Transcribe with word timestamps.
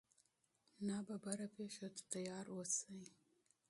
ناڅاپي 0.85 1.45
پیښو 1.55 1.87
ته 1.95 2.01
چمتو 2.11 2.51
اوسئ. 2.53 3.01